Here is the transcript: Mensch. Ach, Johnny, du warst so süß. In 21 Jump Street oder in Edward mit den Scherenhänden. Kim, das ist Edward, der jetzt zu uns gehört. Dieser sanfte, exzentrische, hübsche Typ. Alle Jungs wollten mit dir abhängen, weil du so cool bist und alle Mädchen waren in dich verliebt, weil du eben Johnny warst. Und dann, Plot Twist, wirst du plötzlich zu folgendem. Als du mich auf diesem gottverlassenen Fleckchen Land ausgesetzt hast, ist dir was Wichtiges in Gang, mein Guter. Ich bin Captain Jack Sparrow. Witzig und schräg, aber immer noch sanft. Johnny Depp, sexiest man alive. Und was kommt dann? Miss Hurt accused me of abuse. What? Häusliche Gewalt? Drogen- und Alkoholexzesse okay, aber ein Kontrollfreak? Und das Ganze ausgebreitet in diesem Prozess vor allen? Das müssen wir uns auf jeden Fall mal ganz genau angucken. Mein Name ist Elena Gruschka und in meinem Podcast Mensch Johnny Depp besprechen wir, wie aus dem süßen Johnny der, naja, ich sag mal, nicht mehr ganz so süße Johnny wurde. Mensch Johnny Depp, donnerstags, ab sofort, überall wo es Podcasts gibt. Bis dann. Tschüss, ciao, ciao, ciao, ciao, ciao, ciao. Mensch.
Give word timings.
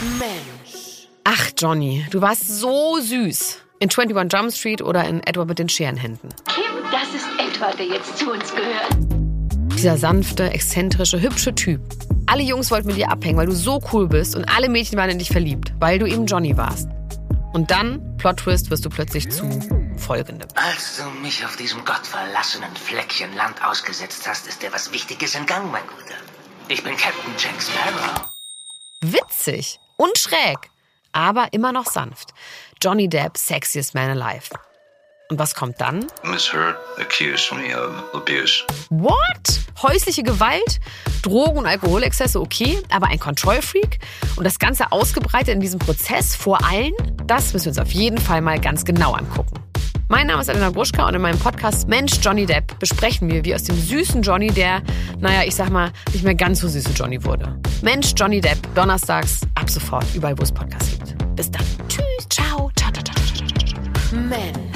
Mensch. 0.00 1.08
Ach, 1.24 1.50
Johnny, 1.56 2.04
du 2.10 2.20
warst 2.20 2.46
so 2.46 2.98
süß. 3.00 3.58
In 3.78 3.88
21 3.88 4.30
Jump 4.30 4.52
Street 4.52 4.82
oder 4.82 5.04
in 5.04 5.22
Edward 5.26 5.48
mit 5.48 5.58
den 5.58 5.70
Scherenhänden. 5.70 6.34
Kim, 6.46 6.64
das 6.92 7.14
ist 7.14 7.26
Edward, 7.38 7.78
der 7.78 7.86
jetzt 7.86 8.18
zu 8.18 8.30
uns 8.30 8.54
gehört. 8.54 8.94
Dieser 9.78 9.96
sanfte, 9.96 10.50
exzentrische, 10.50 11.20
hübsche 11.20 11.54
Typ. 11.54 11.80
Alle 12.26 12.42
Jungs 12.42 12.70
wollten 12.70 12.88
mit 12.88 12.96
dir 12.98 13.10
abhängen, 13.10 13.38
weil 13.38 13.46
du 13.46 13.54
so 13.54 13.80
cool 13.92 14.06
bist 14.06 14.36
und 14.36 14.44
alle 14.44 14.68
Mädchen 14.68 14.98
waren 14.98 15.08
in 15.08 15.18
dich 15.18 15.30
verliebt, 15.30 15.72
weil 15.78 15.98
du 15.98 16.06
eben 16.06 16.26
Johnny 16.26 16.56
warst. 16.58 16.88
Und 17.54 17.70
dann, 17.70 18.18
Plot 18.18 18.38
Twist, 18.38 18.70
wirst 18.70 18.84
du 18.84 18.90
plötzlich 18.90 19.30
zu 19.30 19.48
folgendem. 19.96 20.48
Als 20.56 20.98
du 20.98 21.04
mich 21.22 21.42
auf 21.42 21.56
diesem 21.56 21.82
gottverlassenen 21.86 22.74
Fleckchen 22.76 23.34
Land 23.34 23.64
ausgesetzt 23.64 24.28
hast, 24.28 24.46
ist 24.46 24.62
dir 24.62 24.72
was 24.74 24.92
Wichtiges 24.92 25.34
in 25.34 25.46
Gang, 25.46 25.72
mein 25.72 25.84
Guter. 25.86 26.16
Ich 26.68 26.84
bin 26.84 26.94
Captain 26.98 27.32
Jack 27.38 27.62
Sparrow. 27.62 28.30
Witzig 29.00 29.80
und 29.96 30.18
schräg, 30.18 30.58
aber 31.12 31.52
immer 31.52 31.72
noch 31.72 31.86
sanft. 31.86 32.30
Johnny 32.82 33.08
Depp, 33.08 33.36
sexiest 33.36 33.94
man 33.94 34.20
alive. 34.20 34.50
Und 35.28 35.40
was 35.40 35.54
kommt 35.54 35.80
dann? 35.80 36.06
Miss 36.22 36.52
Hurt 36.52 36.76
accused 36.98 37.52
me 37.52 37.74
of 37.76 38.14
abuse. 38.14 38.62
What? 38.90 39.60
Häusliche 39.82 40.22
Gewalt? 40.22 40.78
Drogen- 41.22 41.58
und 41.58 41.66
Alkoholexzesse 41.66 42.40
okay, 42.40 42.80
aber 42.90 43.08
ein 43.08 43.18
Kontrollfreak? 43.18 43.98
Und 44.36 44.44
das 44.44 44.60
Ganze 44.60 44.92
ausgebreitet 44.92 45.54
in 45.54 45.60
diesem 45.60 45.80
Prozess 45.80 46.36
vor 46.36 46.64
allen? 46.64 46.92
Das 47.26 47.52
müssen 47.52 47.64
wir 47.64 47.70
uns 47.70 47.78
auf 47.78 47.90
jeden 47.90 48.18
Fall 48.18 48.40
mal 48.40 48.60
ganz 48.60 48.84
genau 48.84 49.14
angucken. 49.14 49.54
Mein 50.08 50.28
Name 50.28 50.40
ist 50.40 50.48
Elena 50.48 50.70
Gruschka 50.70 51.08
und 51.08 51.14
in 51.16 51.20
meinem 51.20 51.38
Podcast 51.40 51.88
Mensch 51.88 52.12
Johnny 52.22 52.46
Depp 52.46 52.78
besprechen 52.78 53.28
wir, 53.28 53.44
wie 53.44 53.56
aus 53.56 53.64
dem 53.64 53.76
süßen 53.76 54.22
Johnny 54.22 54.52
der, 54.52 54.80
naja, 55.18 55.42
ich 55.44 55.56
sag 55.56 55.70
mal, 55.70 55.90
nicht 56.12 56.22
mehr 56.22 56.36
ganz 56.36 56.60
so 56.60 56.68
süße 56.68 56.90
Johnny 56.94 57.24
wurde. 57.24 57.60
Mensch 57.82 58.12
Johnny 58.16 58.40
Depp, 58.40 58.58
donnerstags, 58.76 59.40
ab 59.66 59.70
sofort, 59.70 60.14
überall 60.14 60.38
wo 60.38 60.42
es 60.42 60.52
Podcasts 60.52 60.92
gibt. 60.92 61.36
Bis 61.36 61.50
dann. 61.50 61.64
Tschüss, 61.88 62.28
ciao, 62.28 62.70
ciao, 62.76 62.92
ciao, 62.92 63.02
ciao, 63.02 63.16
ciao, 63.24 63.64
ciao. 63.66 64.20
Mensch. 64.20 64.75